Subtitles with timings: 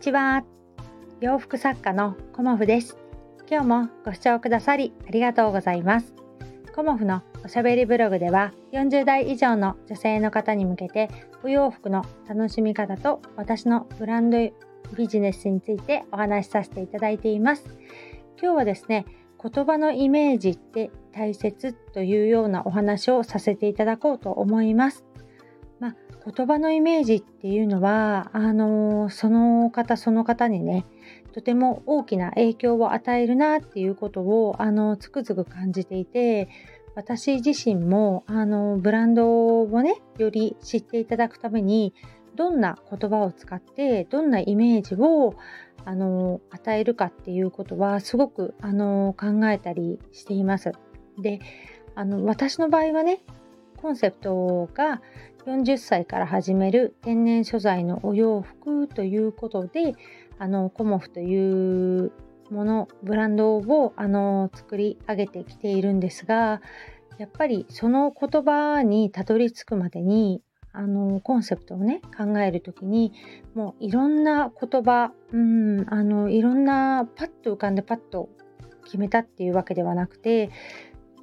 [0.00, 0.44] ちは。
[1.20, 2.96] 洋服作家のコモフです。
[3.50, 6.14] 今日もご視聴くださりありがとうございます。
[6.74, 11.10] コモフのおしゃべりブログでは40代以上の女性の方に向けて
[11.44, 14.38] お洋服の楽しみ方と私のブランド
[14.96, 17.66] ビジネスについてお話しさせていただいています。
[18.40, 19.04] 今日はですね
[19.42, 25.04] 言葉のイメージって大切というようなお話をさせていただこうと思います。
[25.80, 25.96] まあ、
[26.30, 30.86] 言葉のイメージっていうのはあのその方その方にね
[31.32, 36.48] とても大きな影響を与えるなっていうことをあのつくづく感じていて
[36.94, 41.94] 私自身もあのブランドをねより知っていただくために
[42.36, 45.34] どんな言葉を使ってどんなイメージを
[45.84, 50.72] あの与えるかっていうことはすごくあの考えたりしています。
[51.18, 51.40] で
[51.94, 53.22] あの私の場合はね
[53.76, 55.00] コンセプトが
[55.46, 59.94] 40歳から始める天然素材のお洋服ということで
[60.38, 62.12] あのコモフという
[62.50, 66.60] ものブランドをあの作り上げてきているんですが
[67.18, 70.42] やっぱりその言葉にたどり着くまでに
[70.72, 73.12] あのコンセプトをね考える時に
[73.54, 78.28] もういろんな言葉うんあのいろんなパッと浮かんでパッと
[78.84, 80.50] 決めたっていうわけではなくて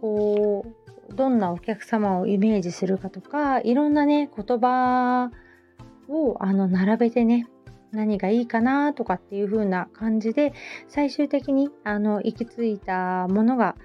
[0.00, 5.30] こうどんなお客様をイメージするかとかいろんなね言葉
[6.08, 7.46] をあの並べてね
[7.92, 10.52] 何がいいかなとかっていう風な感じで
[10.88, 13.76] 最終的にあの行き着いたものが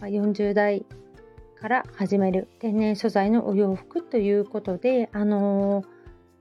[0.00, 0.84] 40代
[1.60, 5.84] から始める天然素材のお洋服ということであの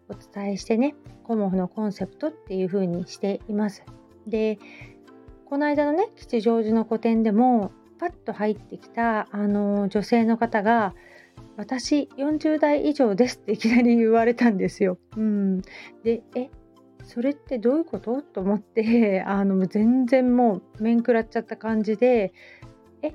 [0.07, 3.83] お伝えしてねコモフのコンセプトっていう風にしています。
[4.25, 4.57] で
[5.45, 10.95] この間のね吉祥寺の個展でもパッと入ってきたあの女性の方が
[11.57, 14.97] 「私40代以上です」っていきなり言われたんですよ。
[15.17, 15.61] うん、
[16.03, 16.49] でえ
[17.03, 18.21] それってどういうこと？
[18.21, 22.33] と思って あの全然もう面食らっちゃった感じで
[23.01, 23.09] 「え？
[23.09, 23.11] っ?」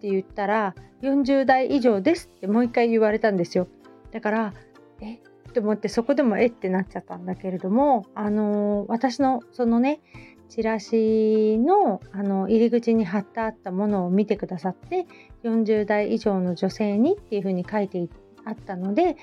[0.00, 3.68] て言ったら「40代以上です」ってもう一回言われたんですよ。
[4.10, 4.54] だから
[5.00, 5.14] 「え？
[5.14, 5.18] っ
[5.52, 6.46] て思ってそこでもえ？
[6.46, 10.00] ってなっちゃったんだけれどもあの私のそのね
[10.48, 15.06] チラシのあの入り口に貼ってあったものを見てくださって
[15.44, 18.08] 40代以上の女性にっていうふうに書いて
[18.44, 19.16] あったので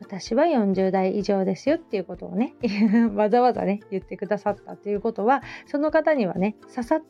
[0.00, 2.54] 私は40代以上ですよっていうことをね
[3.14, 7.02] わざわざね言ってくださったということはその方にはね刺さっ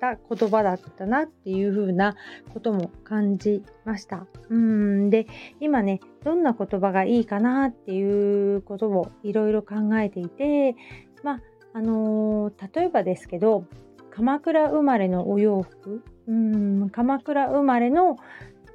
[0.00, 2.16] た言葉だったなっていうふうな
[2.54, 4.26] ことも感じました。
[4.48, 5.26] うんで
[5.60, 10.74] 今ねどんな言葉がいいかなっていうことをいろいろ考えていて
[11.22, 11.42] まあ
[11.72, 13.64] あのー、例えばですけど
[14.10, 16.02] 鎌倉生まれのお洋服。
[16.26, 18.16] うん鎌倉生まれの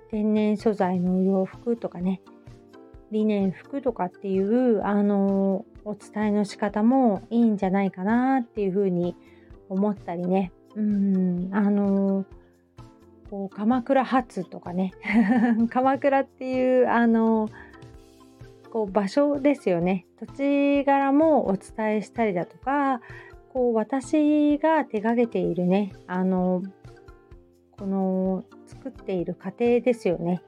[0.09, 2.21] 天然素材のお洋服とかね。
[3.11, 9.15] リネン服とかっていう、あのー、お伝えの仕方もいいんじゃないかなっていうふうに
[9.69, 10.51] 思ったりね。
[10.75, 12.25] うんあのー、
[13.29, 14.93] こう鎌倉発とかね。
[15.69, 17.74] 鎌倉っていうあのー
[18.75, 20.05] こう場所ですよね。
[20.19, 22.99] 土地柄もお伝えしたりだとか
[23.53, 26.61] こう私が手がけているねあの
[27.79, 30.41] この作っている過程ですよね。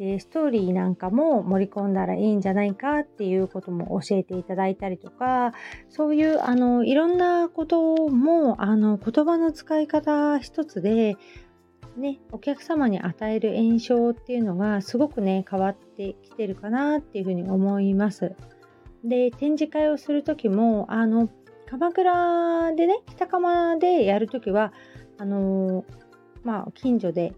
[0.00, 5.52] でストーリーなんかも盛り込んだらいいんじゃないかっていうことも教えていただいたりとか
[5.88, 11.16] そういうあのいろんなこともあの言葉の使い方一つで
[12.00, 18.34] ね、お客様に与える印象っていうのがすごくね変わってきてるかなっていうふうに思います。
[19.04, 21.28] で展示会をする時もあの
[21.66, 24.72] 鎌倉でね北鎌でやる時は
[25.18, 25.84] あの
[26.42, 27.34] まあ近所で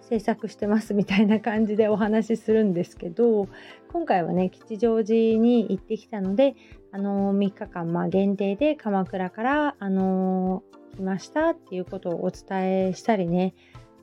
[0.00, 3.48] 制作してますみたいな感じでお話しするんですけど
[3.92, 6.54] 今回はね吉祥寺に行ってきたので
[6.92, 10.62] あの3日間、まあ、限定で鎌倉からあの
[10.96, 13.54] 来ましたっていうことをお伝えしたりね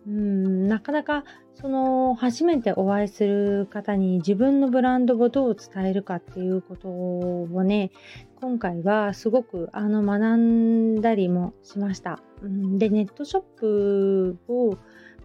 [0.09, 7.91] うんなかなかその初めてお会いする方に自分のブランドをどう伝えるかっていうことをね
[8.41, 12.21] 今回はすごくあの学んだりもしました。
[12.41, 14.77] うんでネットショップを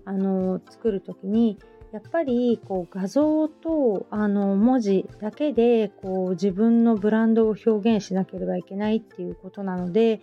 [0.04, 1.58] あの作る時に
[1.92, 10.20] やっぱりこう画像とあの文字だけでこう自分のブランドを表現しなければいけないっていうことなので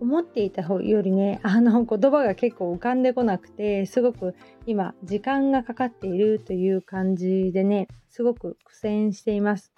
[0.00, 4.34] 思っていた方よりねあの言葉が結構浮かんでこなくてすごく
[4.66, 9.72] 今時間がかかっているという感じでねすごく苦戦しています。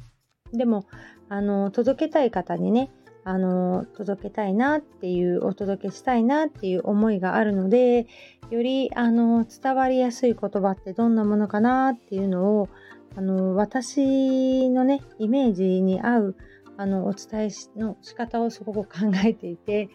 [0.53, 0.87] でも
[1.29, 2.91] あの届けたい方にね
[3.25, 8.07] あの届けたいなっていうお届けしたいなっていう思いがあるので
[8.51, 12.69] よりあの伝わりやすい言葉ってどんなものかなっていうのを
[13.17, 16.37] あの私のねイメージに合う
[16.81, 19.91] あのお伝えの仕方をすごく考えていて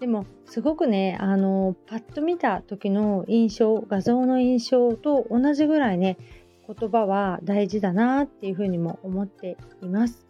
[0.00, 6.16] でもすごくねあのパッと見た時の印象画像の印象と同じぐらいね
[6.66, 10.26] 言葉は大事だなっていうふうにも思っています。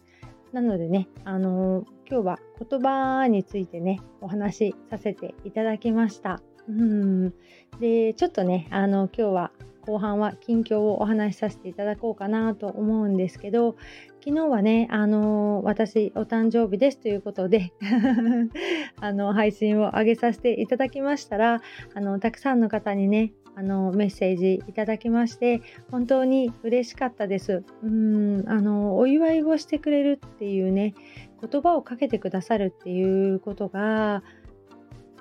[0.53, 6.43] なのでね、あの今日は言葉についてねお話しさせていただきました。
[6.69, 7.35] うん
[7.79, 9.53] でちょっとねあの今日は
[9.87, 13.77] 後半は近況をお話しさせていただこうかなと思うんですけど
[14.25, 17.73] 昨日はねあの私お誕生日ですということで
[19.01, 21.63] あの配信を上げさせていただきましたら
[21.95, 25.61] あのたくさんの方にねあのメッセージいただきまして
[25.91, 27.63] 本当に嬉しかったです。
[27.83, 30.95] うんあのお祝いをしてくれるっていうね
[31.43, 34.23] 言葉をかけてくださるっていうことが、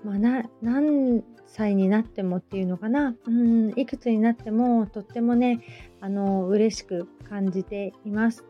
[0.03, 5.61] まあ、何歳になってもっていうのかなうんいくつになってもとってもね
[5.99, 8.45] あの嬉しく感じています。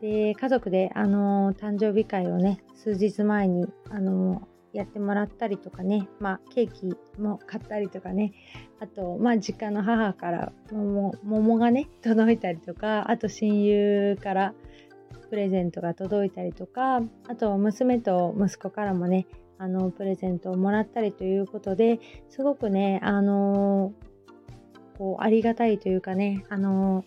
[0.00, 8.32] で家族であの誕生日会をね数日前にあのやってもらったりとかね、まあ、ケーキも買ったりとかね
[8.80, 14.54] あと、まあ、実家の母から桃桃がね届いたりとかあと親友から
[15.30, 19.26] プレゼントが届いたりとかあと娘と息子からもね
[19.62, 23.92] あのプレゼントをもらったりということですごくねあの
[24.98, 27.04] こうありがたいというかねあの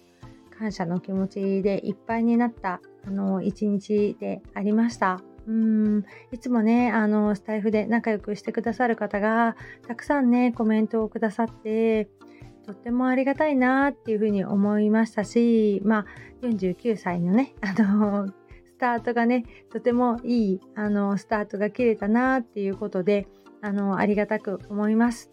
[0.58, 5.22] 感謝の気持ちでいっぱいになったあの一日でありました。
[5.48, 12.08] うんいつもねあのスタイフで仲良くしてくださる方がたくさんねコメントをくださって
[12.66, 16.06] とってもありがたいなっていうふうに思いましたしまあ
[16.42, 18.34] 49歳のねあの
[18.86, 23.28] タートがねとてもいいあのスタートが切れたなっていうことで
[23.62, 25.32] あのありがたく思います。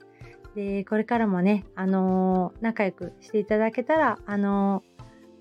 [0.54, 4.82] でこれからもねあの仲良くしていただけたらあの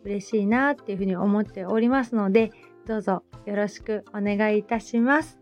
[0.03, 2.51] 嬉しいなっていうふうに思っておりますので
[2.85, 5.39] どうぞよろしくお願いいたします。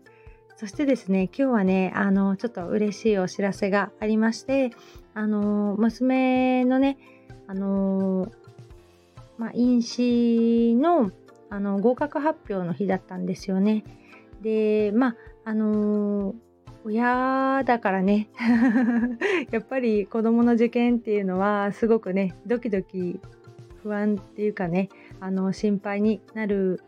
[0.56, 4.72] そしてですね、今日はね、あの、ちょっと嬉しいお知らせがありまして、
[5.14, 6.98] あの、娘のね、
[7.46, 8.30] あの、
[9.38, 11.10] まあ、飲酒の
[11.50, 13.84] あの合格発表の日だったんですよね。
[14.40, 16.34] で、まあ、あの
[16.84, 18.30] 親だからね
[19.50, 23.20] やっぱり子供の受験っていうのはすごくねドキドキ
[23.82, 24.88] 不安っていうかね
[25.20, 26.80] あの心配になる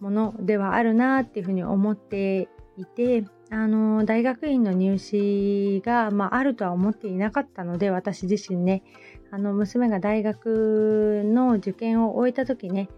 [0.00, 8.82] ものではあるなっていうふうに思っていてあの大学院の入試が、まあ、あるとは思っていなかったので私自身ね
[9.30, 12.88] あの娘が大学の受験を終えた時ね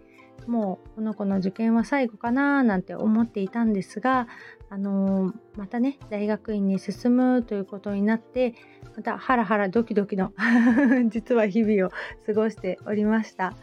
[0.46, 4.29] もうこの子の受験は最後かななんて思っていたんですが、
[4.70, 8.55] あのまたね大学院に進むということになって
[8.96, 10.32] またハラハラドキドキの
[11.08, 11.91] 実は日々を
[12.26, 13.55] 過ごしておりました。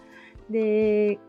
[0.49, 1.19] で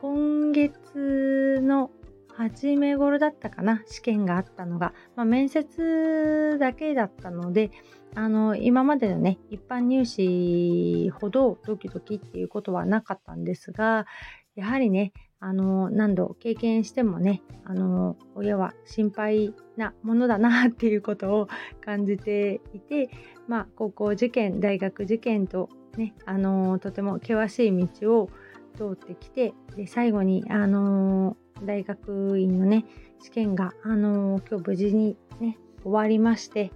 [0.00, 1.90] 今月の
[2.36, 7.70] 初め頃だったかな試験があったのが、まあ、面接だけだったので
[8.14, 14.06] あの今までのね一般入試ほどドキドキっていうことはなかったんですが
[14.54, 21.48] やはりねあの何度経験してもねあの親は心配なものだなっていうことを
[21.84, 23.10] 感じていて、
[23.46, 28.30] まあ、高校受験大学受験とねあのとても険しい道を
[28.76, 32.84] 通ってきてで最後に、あの、大学院のね
[33.22, 36.72] 試験が、あの、今日無事にね終わりまして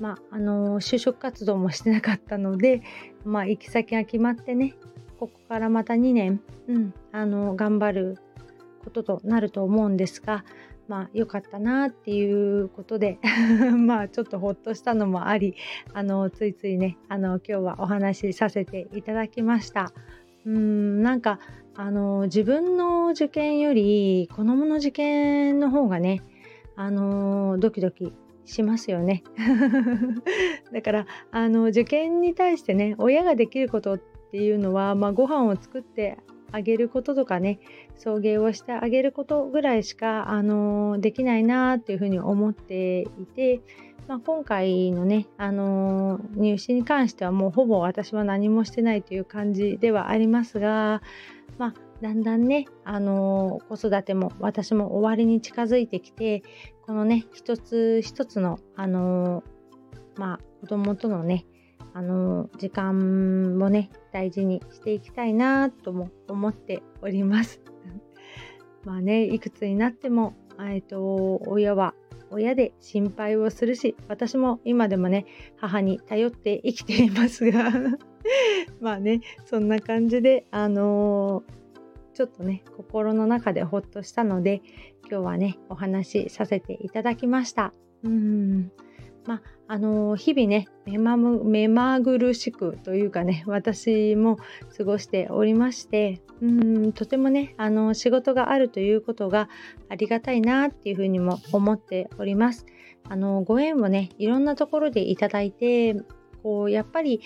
[0.00, 2.82] まああの、就職活動もしてなかったので、
[3.24, 4.74] まあ、行き先が決まってね
[5.18, 8.18] ここからまた2年、うん、あの頑張る
[8.84, 10.44] こととなると思うんですが
[10.88, 13.18] まあ良かったなっていうことで
[13.76, 15.54] まあちょっとほっとしたのもあり
[15.92, 19.92] あのついついねあの今日はお話しさせていただきました。
[20.46, 21.38] うんなんか
[21.74, 26.22] あの自分の受験より子供の受験の方がね
[26.74, 28.12] あのドキドキ
[28.46, 29.22] しますよね
[30.72, 36.18] だからあの受験に対してね親ができることってていうのは、まあ、ご飯を作って
[36.52, 37.60] あげることとかね
[37.96, 43.60] 送迎をしてあげることぐらいしかあのできないなっていうふうに思っていて
[44.06, 51.02] まあ、今回のね、あの、入試に関してはもうほぼ私は何もしてないという感じではありますが、
[51.58, 56.42] まあ、だんだんね、あの、子育ても私も終わりに近づいてきて
[56.88, 61.44] このね一つ一つの、あのー、まあ、子供とのね
[61.94, 67.60] あの時間もね大事にしていきたいなとも思っております。
[68.84, 71.94] まあねいくつになっても、えーと親は
[72.30, 75.26] 親で心配をするし私も今でもね
[75.56, 77.72] 母に頼って生きていますが
[78.80, 84.62] まあねそんな感じであのー、ちょっとね心の中でほっとしたので
[85.10, 87.72] 今日はねお話しさせていただきました
[88.04, 88.70] うん
[89.26, 94.38] まあ、あの日々ね目ま目まぐるしくというかね 私も
[94.76, 99.48] 過ごしておりましてうんとてもねあの仕事があるということが
[99.88, 102.66] ありがたいなっていうふうにも思っております。
[103.10, 105.96] あのご縁をねいろんなところでいただいて
[106.42, 107.20] こうやっぱり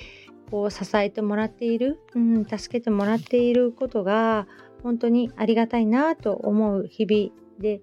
[0.50, 4.46] こう支えてもらっている、うん、助けてもらっていることが
[4.82, 7.80] 本当にありがたいなと思う日々で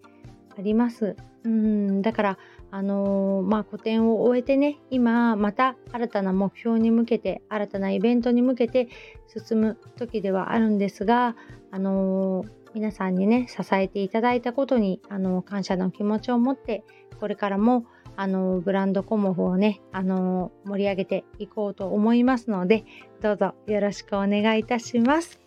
[0.57, 1.15] あります。
[1.43, 2.37] うんだから
[2.71, 8.89] あのー、まあ、個展を終えてね今また新たな目標に向けて新たなイベントに向けて
[9.27, 11.35] 進む時ではあるんですが、
[11.71, 16.83] あのー、皆さんにね支えていただいたことに、あのー、感謝の気持ちを持って
[17.19, 17.85] これからも
[18.15, 22.83] あのブランドコモフをね、あの盛り上げていこうと思いますので
[23.21, 25.39] どうぞよろしくお願いいたします。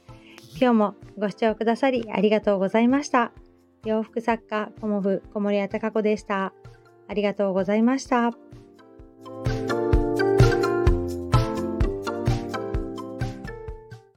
[0.58, 3.32] 今日もご視聴くださりありがとうございました。
[3.84, 6.54] 洋服作家コモフ小森屋隆子でした。
[7.08, 8.32] ありがとうございました。